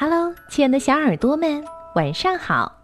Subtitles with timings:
[0.00, 1.62] Hello，亲爱的小耳朵们，
[1.94, 2.74] 晚上好！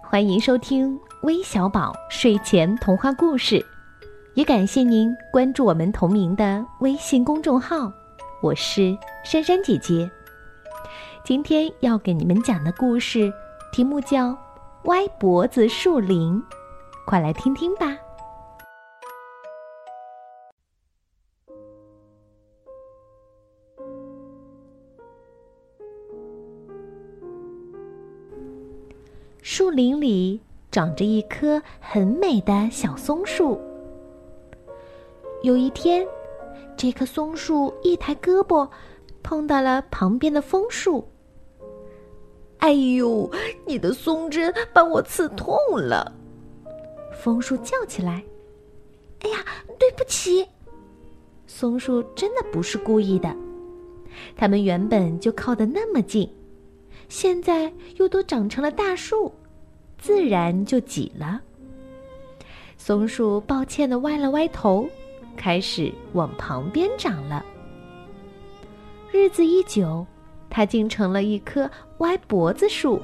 [0.00, 3.62] 欢迎收听微小宝睡前童话故事，
[4.32, 7.92] 也感谢您关注我们同名的微信公众号。
[8.40, 10.10] 我是珊珊姐姐，
[11.22, 13.30] 今天要给你们讲的故事
[13.70, 14.30] 题目叫
[14.84, 16.42] 《歪脖子树林》，
[17.04, 17.94] 快来听听吧。
[29.48, 30.40] 树林里
[30.72, 33.56] 长着一棵很美的小松树。
[35.40, 36.04] 有一天，
[36.76, 38.68] 这棵松树一抬胳膊，
[39.22, 41.06] 碰到了旁边的枫树。
[42.58, 43.30] 哎呦，
[43.64, 46.12] 你的松针把我刺痛了！
[47.12, 48.24] 枫树叫起来
[49.22, 49.44] ：“哎呀，
[49.78, 50.44] 对不起！”
[51.46, 53.32] 松树真的不是故意的，
[54.34, 56.28] 它们原本就靠得那么近。
[57.08, 59.32] 现在又都长成了大树，
[59.98, 61.40] 自然就挤了。
[62.76, 64.88] 松树抱歉的歪了歪头，
[65.36, 67.44] 开始往旁边长了。
[69.12, 70.06] 日子一久，
[70.50, 73.00] 它竟成了一棵歪脖子树。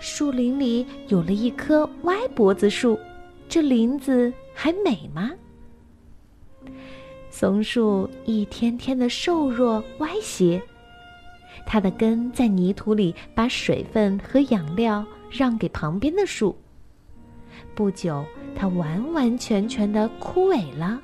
[0.00, 2.98] 树林里有了一棵歪脖子树，
[3.48, 5.32] 这林子还美吗？
[7.30, 10.62] 松树一天天的瘦弱歪斜。
[11.64, 16.56] 它的根在泥土里把水分和养料让给旁边的树。
[17.74, 21.00] 不久，它完完全全的枯萎了，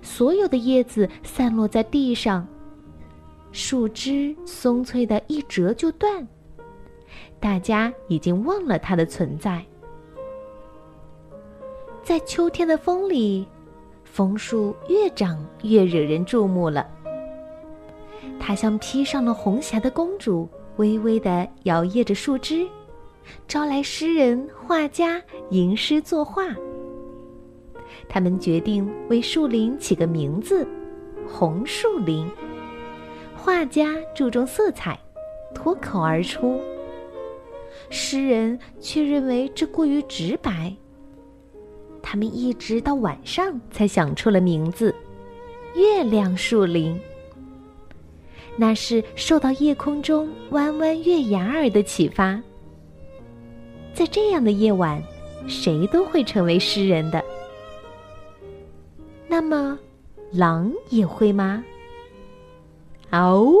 [0.00, 2.46] 所有的叶子散落在地上，
[3.52, 6.26] 树枝松脆的一折就断。
[7.38, 9.64] 大家已经忘了它的存在。
[12.02, 13.46] 在秋天的风里，
[14.04, 16.86] 枫树越长越惹人注目了。
[18.38, 22.66] 它像披上了红霞的公主，微微地摇曳着树枝，
[23.48, 26.44] 招来诗人、画家吟诗作画。
[28.08, 30.66] 他们决定为树林起个名字——
[31.26, 32.28] 红树林。
[33.34, 34.98] 画家注重色彩，
[35.54, 36.60] 脱口而出。
[37.90, 40.74] 诗人却认为这过于直白。
[42.02, 44.94] 他们一直到晚上才想出了名字——
[45.74, 46.98] 月亮树林。
[48.56, 52.40] 那是受到夜空中弯弯月牙儿的启发。
[53.92, 55.02] 在这样的夜晚，
[55.46, 57.22] 谁都会成为诗人的。
[59.28, 59.78] 那么，
[60.32, 61.62] 狼也会吗？
[63.10, 63.54] 嗷！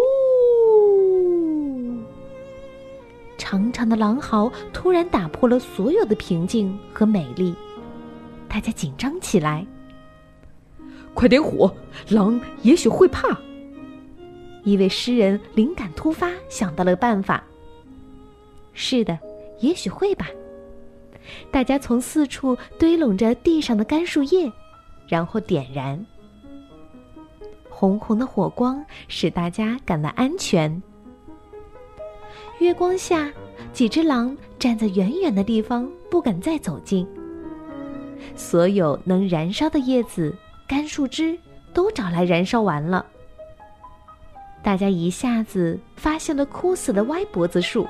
[3.38, 7.54] 长长的狼嚎突然打破了所有的平静和美丽，
[8.48, 9.64] 大家紧张起来。
[11.14, 11.72] 快点火，
[12.08, 13.38] 狼也许会怕。
[14.66, 17.40] 一位诗人灵感突发，想到了办法。
[18.72, 19.16] 是的，
[19.60, 20.26] 也许会吧。
[21.52, 24.50] 大家从四处堆拢着地上的干树叶，
[25.06, 26.04] 然后点燃。
[27.70, 30.82] 红红的火光使大家感到安全。
[32.58, 33.32] 月光下，
[33.72, 37.06] 几只狼站在远远的地方，不敢再走近。
[38.34, 40.34] 所有能燃烧的叶子、
[40.66, 41.38] 干树枝
[41.72, 43.06] 都找来燃烧完了。
[44.66, 47.86] 大家一下子发现了枯死的歪脖子树，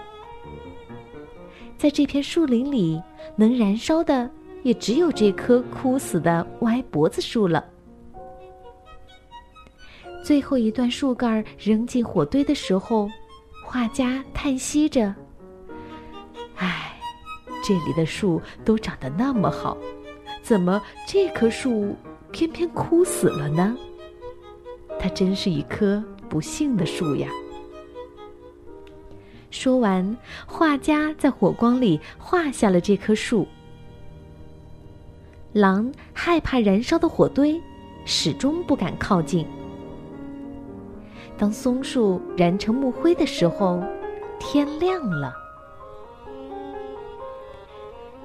[1.79, 3.03] 在这片树林里，
[3.35, 4.31] 能燃烧的
[4.63, 7.65] 也只有这棵枯死的歪脖子树了。
[10.23, 13.09] 最后一段树干扔进火堆的时候，
[13.65, 15.15] 画家叹息着
[16.57, 16.93] ：“唉，
[17.65, 19.75] 这里的树都长得那么好，
[20.43, 21.97] 怎么这棵树
[22.33, 23.75] 偏偏枯死了呢？
[25.01, 27.29] 它真是一棵……”不幸的树呀！
[29.51, 30.17] 说完，
[30.47, 33.47] 画家在火光里画下了这棵树。
[35.53, 37.59] 狼害怕燃烧的火堆，
[38.05, 39.47] 始终不敢靠近。
[41.39, 43.83] 当松树燃成木灰的时候，
[44.39, 45.35] 天亮了。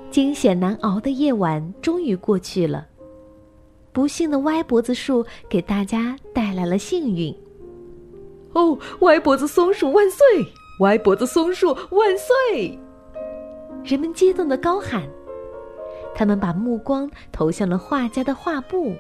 [0.09, 2.87] 惊险难熬的夜晚终于过去了。
[3.93, 7.33] 不幸的歪脖子树给大家带来了幸运。
[8.53, 10.25] 哦，歪脖子松树万岁！
[10.80, 12.80] 歪脖子松树万岁！
[13.83, 15.07] 人们激动的高喊，
[16.13, 18.95] 他们把目光投向了画家的画布。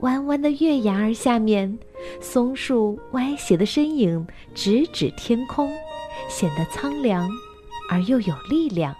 [0.00, 1.78] 弯弯的月牙儿下面，
[2.20, 5.70] 松树歪斜的身影直指天空，
[6.28, 7.28] 显得苍凉
[7.90, 8.94] 而又有力量。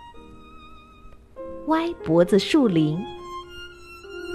[1.67, 2.99] 歪脖子树林。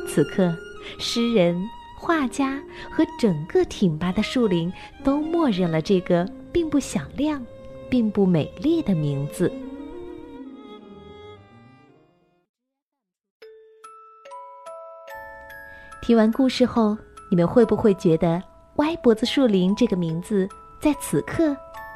[0.08, 0.56] 此刻，
[0.98, 1.60] 诗人、
[2.00, 2.57] 画家
[2.90, 4.72] 和整个挺拔的树林
[5.04, 7.46] 都默认了这个并不响亮、
[7.90, 9.51] 并不美丽的名字。
[16.01, 16.98] 听完故事后，
[17.30, 18.42] 你们会不会觉得
[18.78, 20.48] “歪脖子树林”这个名字
[20.81, 21.56] 在此刻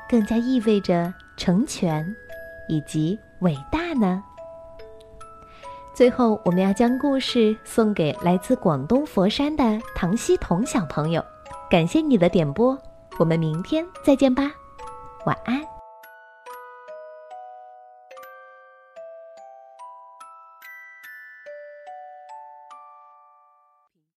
[0.09, 2.05] 更加意味着成全
[2.67, 4.21] 以及伟大呢？
[5.93, 11.23] 最后，我们要将故事送给来自广东佛山的唐希彤小朋友，
[11.69, 12.77] 感谢你的点播，
[13.19, 14.51] 我们明天再见吧，
[15.25, 15.72] 晚安。